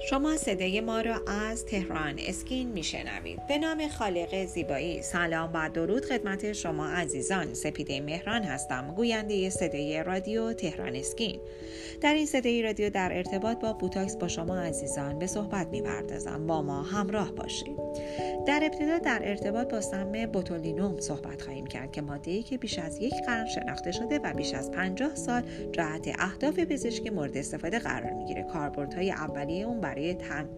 [0.00, 3.46] شما صدای ما را از تهران اسکین میشنوید.
[3.46, 5.02] به نام خالق زیبایی.
[5.02, 7.54] سلام و درود خدمت شما عزیزان.
[7.54, 11.40] سپیده مهران هستم گوینده صدای رادیو تهران اسکین.
[12.00, 16.46] در این صدای رادیو در ارتباط با بوتاکس با شما عزیزان به صحبت می‌پردازم.
[16.46, 17.76] با ما همراه باشید.
[18.46, 22.78] در ابتدا در ارتباط با سم بوتولینوم صحبت خواهیم کرد که ماده ای که بیش
[22.78, 27.78] از یک قرن شناخته شده و بیش از 50 سال جهت اهداف پزشکی مورد استفاده
[27.78, 28.42] قرار می‌گیره.
[28.42, 30.16] کاربردهای اولیه اون برای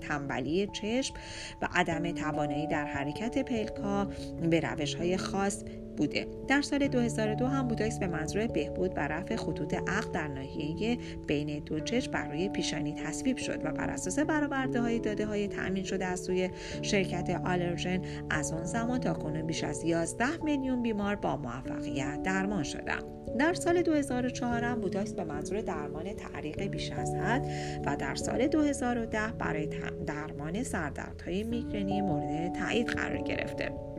[0.00, 1.14] تنبلی چشم
[1.62, 4.04] و عدم توانایی در حرکت پلکا
[4.50, 5.64] به روش های خاص
[5.96, 6.26] بوده.
[6.48, 11.58] در سال 2002 هم بوتاکس به منظور بهبود و رفع خطوط اخم در ناحیه بین
[11.64, 16.04] دو چشم برای پیشانی تصویب شد و بر اساس برآورد های داده های تأمین شده
[16.06, 16.50] از سوی
[16.82, 22.62] شرکت آلرگان از آن زمان تا کنون بیش از 11 میلیون بیمار با موفقیت درمان
[22.62, 23.04] شدند.
[23.38, 27.46] در سال 2004 هم بوتاکس به منظور درمان تعریق بیش از حد
[27.86, 29.68] و در سال 2010 برای
[30.06, 33.89] درمان سردردهای میگرنی مورد تایید قرار گرفته.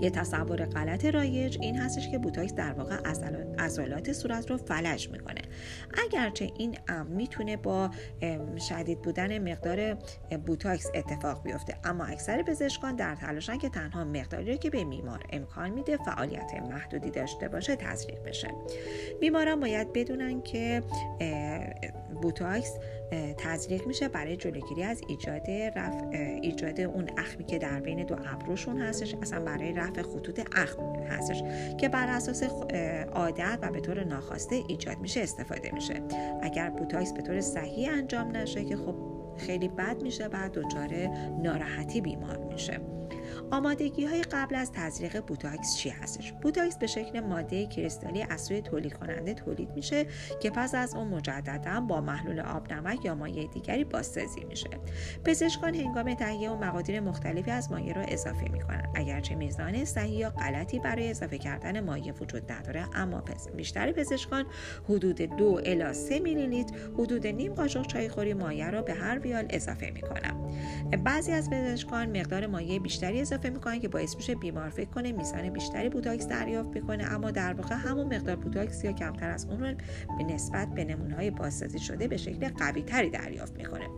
[0.00, 3.45] یه تصور غلط رایج این هستش که بوتاکس در واقع عضلات
[4.12, 5.40] صورت رو فلج می‌کنه.
[6.04, 7.90] اگرچه این امر می‌تونه با
[8.68, 9.94] شدید بودن مقدار
[10.46, 15.70] بوتاکس اتفاق بیفته اما اکثر پزشکان در تلاشن که تنها مقداری که به بیمار امکان
[15.70, 18.48] میده فعالیت محدودی داشته باشه تزریق بشه.
[19.20, 20.82] بیماران باید بدونن که
[22.22, 22.78] بوتاکس
[23.38, 26.04] تزریق میشه برای جلوگیری از ایجاد رف...
[26.42, 31.42] ایجاد اون اخمی که در بین دو ابروشون هستش اصلا برای رفع خطوط اخم هستش
[31.80, 32.42] که بر اساس
[33.12, 36.02] عادت و به طور ناخواسته ایجاد میشه استفاده میشه.
[36.42, 38.94] اگر بوتاکس به طور صحیح انجام نشه که خب
[39.38, 40.94] خیلی بد میشه بعد دچار
[41.42, 42.95] ناراحتی بیمار میشه.
[43.50, 48.60] آمادگی های قبل از تزریق بوتاکس چی هستش بوتاکس به شکل ماده کریستالی از سوی
[48.60, 50.06] تولید کننده تولید میشه
[50.40, 54.70] که پس از اون مجددا با محلول آب نمک یا مایع دیگری بازسازی میشه.
[55.24, 58.92] پزشکان هنگام تهیه اون مقادیر مختلفی از مایع را اضافه می‌کنن.
[58.94, 63.22] اگرچه میزان صحیح یا غلطی برای اضافه کردن مایع وجود نداره اما
[63.56, 64.44] بیشتر پزشکان
[64.88, 69.46] حدود دو الی 3 میلی لیتر حدود نیم قاشق چایخوری مایع را به هر ویال
[69.50, 70.36] اضافه می‌کنن.
[71.04, 75.50] بعضی از پزشکان مقدار مایع بیشتری اضافه می‌کنن که باعث میشه بیمار فکر کنه میزان
[75.50, 79.74] بیشتری بوتاکس دریافت بکنه اما در واقع همون مقدار بوتاکس یا کمتر از اون رو
[80.18, 83.88] به نسبت به نمونه های بازسازی شده به شکل قوی تری دریافت می‌کنه.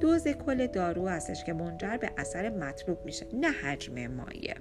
[0.00, 4.54] دوز کل دارو هستش که منجر به اثر مطلوب میشه نه حجم مایع.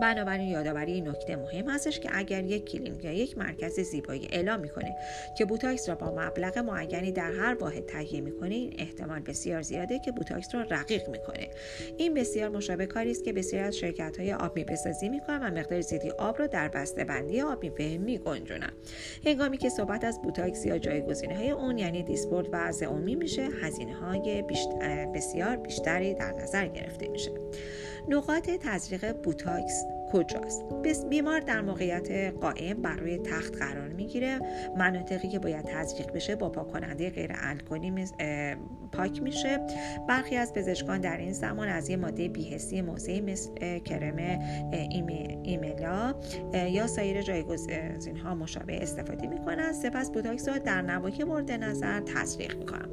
[0.00, 4.96] بنابراین یادآوری نکته مهم هستش که اگر یک کلینیک یا یک مرکز زیبایی اعلام می‌کنه
[5.38, 9.98] که بوتاکس را با مبلغ معینی در هر واحد تهیه می‌کنه این احتمال بسیار زیاده
[9.98, 11.48] که بوتاکس را رقیق می‌کنه.
[11.96, 15.58] این بسیار مشابه کاری است که بسیاری از شرکت های آب میوه سازی می‌کنن و
[15.60, 18.72] مقدار زیادی آب را در بسته بندی آب میوه میگنجونن
[19.26, 23.94] هنگامی که صحبت از بوتاکس یا جایگزین های اون یعنی دیسپورت و زئومین میشه هزینه
[23.94, 24.44] های
[25.14, 27.30] بسیار بیشتری در نظر گرفته میشه.
[28.08, 30.64] نقاط تزریق بوتاکس next کجاست؟
[31.10, 34.38] بیمار در موقعیت قائم بر روی تخت قرار می‌گیره.
[34.78, 38.04] مناطقی که باید تزریق بشه با پاک کننده غیر الکلی
[38.92, 39.58] پاک میشه.
[40.08, 44.40] برخی از پزشکان در این زمان از یه ماده بی‌حسی موضعی مثل کرم
[45.42, 46.14] ایمیلا
[46.52, 49.72] یا سایر جایگزین ها مشابه استفاده می‌کنن.
[49.72, 52.88] سپس بوتاکس را در نواحی مورد نظر تزریق می‌کنن.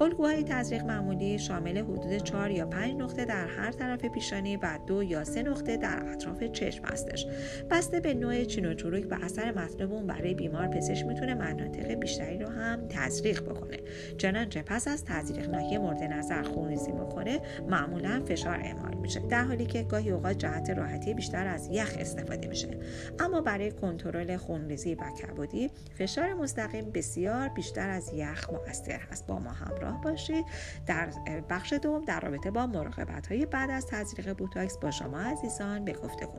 [0.00, 5.02] الگوهای تزریق معمولی شامل حدود 4 یا 5 نقطه در هر طرف پیشانی و دو
[5.02, 7.26] یا سه نقطه در اطراف چشم هستش
[7.70, 8.66] بسته به نوع چین
[9.10, 13.76] و اثر مطلوب اون برای بیمار پزشک می‌تونه مناطق بیشتری رو هم تزریق بکنه.
[14.18, 19.20] چنانچه پس از تزریق ناحیه مورد نظر خونریزی می‌کنه معمولا فشار اعمال میشه.
[19.20, 22.68] در حالی که گاهی اوقات جهت راحتی بیشتر از یخ استفاده میشه.
[23.18, 29.26] اما برای کنترل خونریزی و کبودی فشار مستقیم بسیار بیشتر از یخ مؤثر هست.
[29.26, 30.44] با ما همراه باشید.
[30.86, 31.08] در
[31.50, 35.92] بخش دوم در رابطه با مراقبت های بعد از تزریق بوتاکس با شما عزیزان به
[35.92, 36.38] گفتگو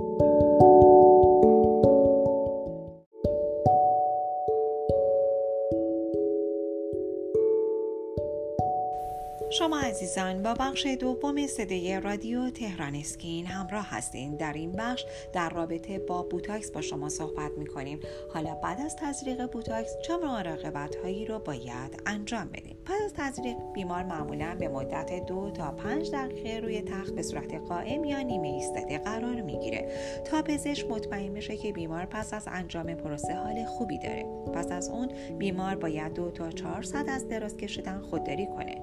[9.91, 14.35] عزیزان با بخش دوم صدای رادیو تهران اسکین همراه هستین.
[14.35, 17.99] در این بخش در رابطه با بوتاکس با شما صحبت می‌کنیم.
[18.33, 23.55] حالا بعد از تزریق بوتاکس چه مراقبت هایی رو باید انجام بدیم؟ پس از تزریق
[23.73, 28.47] بیمار معمولا به مدت دو تا پنج دقیقه روی تخت به صورت قائم یا نیمه
[28.47, 29.91] ایستاده قرار می‌گیره.
[30.25, 34.25] تا پزشک مطمئن بشه که بیمار پس از انجام پروسه حال خوبی داره.
[34.53, 38.75] پس از اون بیمار باید دو تا چهار ساعت از دراز کشیدن خودداری کنه.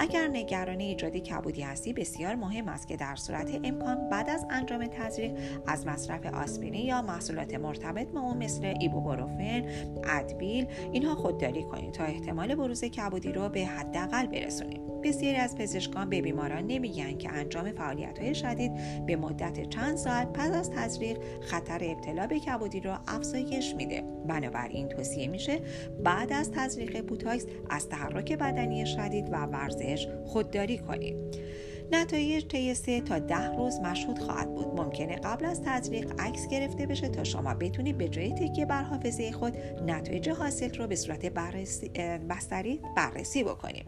[0.00, 4.86] اگر نگران ایجاد کبودی هستی بسیار مهم است که در صورت امکان بعد از انجام
[4.86, 5.32] تزریق
[5.66, 9.64] از مصرف آسپرین یا محصولات مرتبط با اون مثل ایبوبروفن،
[10.04, 14.89] ادویل اینها خودداری کنید تا احتمال بروز کبودی رو به حداقل برسونید.
[15.00, 18.72] بسیاری از پزشکان به بیماران نمیگن که انجام فعالیت های شدید
[19.06, 24.02] به مدت چند ساعت پس از تزریق خطر ابتلا به کبودی را افزایش میده.
[24.26, 25.60] بنابراین توصیه میشه
[26.04, 31.16] بعد از تزریق بوتاکس از تحرک بدنی شدید و ورزش خودداری کنید.
[31.92, 34.80] نتایج طی سه تا ده روز مشهود خواهد بود.
[34.80, 39.32] ممکنه قبل از تزریق عکس گرفته بشه تا شما بتونید به جای تکیه بر حافظه
[39.32, 39.56] خود
[39.86, 41.88] نتایج حاصل رو به صورت بررسی
[42.30, 43.84] بستری بررسی بکنیم.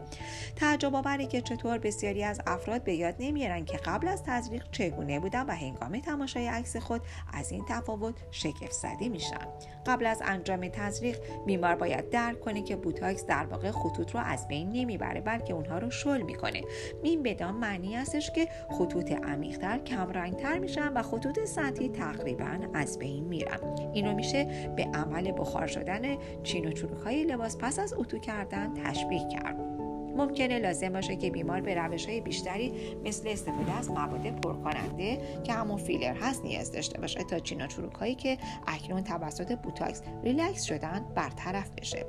[0.55, 5.19] تعجب آوری که چطور بسیاری از افراد به یاد نمیارن که قبل از تزریق چگونه
[5.19, 7.01] بودن و هنگام تماشای عکس خود
[7.33, 9.47] از این تفاوت شگفت زده میشن.
[9.85, 14.47] قبل از انجام تزریق بیمار باید درک کنه که بوتاکس در واقع خطوط رو از
[14.47, 16.61] بین نمی‌بره بلکه اونها رو شل می‌کنه.
[17.03, 23.23] این بدان معنی هستش که خطوط عمیقتر کمرنگتر میشن و خطوط سطحی تقریبا از بین
[23.23, 23.59] میرن.
[23.93, 28.19] این رو میشه به عمل بخار شدن چین و چروک های لباس پس از اتو
[28.19, 29.72] کردن تشبیه کرد.
[30.15, 32.73] ممکنه لازم باشه که بیمار به روش های بیشتری
[33.05, 37.67] مثل استفاده از مواد پرکننده که همون فیلر هست نیاز داشته باشه تا چین و
[37.67, 38.37] چروک هایی که
[38.67, 42.05] اکنون توسط بوتاکس ریلکس شدن برطرف بشه.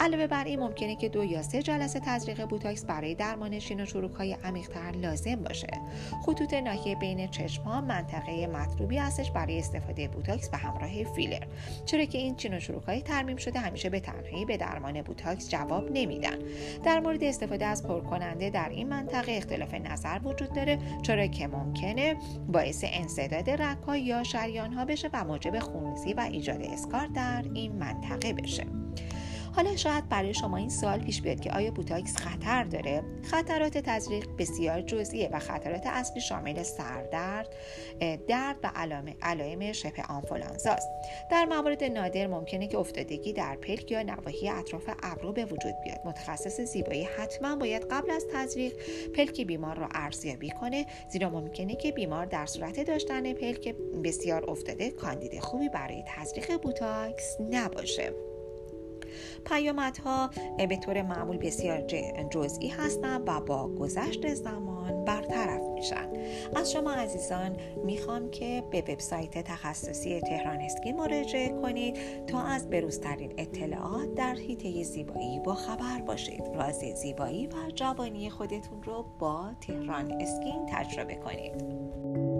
[0.00, 3.86] علاوه بر این ممکنه که دو یا سه جلسه تزریق بوتاکس برای درمان چین و
[3.86, 5.68] چروک های عمیقتر لازم باشه.
[6.26, 11.46] خطوط ناحیه بین چشم ها منطقه مطلوبی هستش برای استفاده بوتاکس به همراه فیلر.
[11.84, 15.48] چرا که این چین و چروک های ترمیم شده همیشه به تنهایی به درمان بوتاکس
[15.48, 16.38] جواب نمیدن.
[16.84, 22.16] در مورد استفاده از پرکننده در این منطقه اختلاف نظر وجود داره چرا که ممکنه
[22.48, 27.72] باعث انصداد رگها یا شریان ها بشه و موجب خونریزی و ایجاد اسکار در این
[27.72, 28.85] منطقه بشه.
[29.56, 34.28] حالا شاید برای شما این سوال پیش بیاد که آیا بوتاکس خطر داره؟ خطرات تزریق
[34.38, 37.48] بسیار جزئیه و خطرات اصلی شامل سردرد
[38.28, 38.70] درد و
[39.22, 40.88] علائم شبه آنفولانزاست.
[41.30, 46.00] در موارد نادر ممکنه که افتادگی در پلک یا نواحی اطراف ابرو به وجود بیاد.
[46.04, 48.72] متخصص زیبایی حتما باید قبل از تزریق
[49.14, 53.74] پلک بیمار را ارزیابی کنه زیرا ممکنه که بیمار در صورت داشتن پلک
[54.04, 58.35] بسیار افتاده کاندید خوبی برای تزریق بوتاکس نباشه.
[59.44, 60.30] پیامدها
[60.68, 61.80] به طور معمول بسیار
[62.30, 66.08] جزئی هستند و با گذشت زمان برطرف میشن.
[66.56, 73.32] از شما عزیزان می‌خوام که به وبسایت تخصصی تهران اسکین مراجعه کنید تا از بروزترین
[73.38, 76.42] اطلاعات در حیطه زیبایی با خبر باشید.
[76.54, 82.35] راز زیبایی و جوانی خودتون رو با تهران اسکین تجربه کنید.